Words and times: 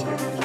Podcast. 0.00 0.39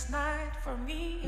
Sleepless 0.00 0.10
night 0.10 0.52
for 0.62 0.76
me, 0.78 1.18